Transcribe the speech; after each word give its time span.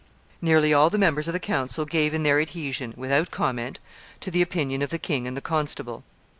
Nearly 0.41 0.73
all 0.73 0.89
the 0.89 0.97
members 0.97 1.27
of 1.27 1.33
the 1.35 1.39
council 1.39 1.85
gave 1.85 2.11
in 2.15 2.23
their 2.23 2.39
adhesion, 2.41 2.95
without 2.97 3.29
comment, 3.29 3.79
to 4.21 4.31
the 4.31 4.41
opinion 4.41 4.81
of 4.81 4.89
the 4.89 4.97
king 4.97 5.27
and 5.27 5.37
the 5.37 5.41
constable. 5.41 6.03